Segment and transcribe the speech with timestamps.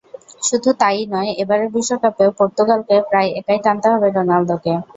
[0.43, 4.73] শুধু তা-ই নয়, এবারের বিশ্বকাপেও পর্তুগালকে প্রায় একাই টানতে হবে রোনালদোকে।